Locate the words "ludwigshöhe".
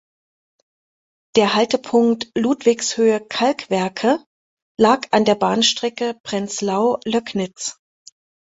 2.35-3.23